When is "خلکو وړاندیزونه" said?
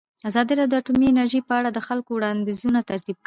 1.87-2.79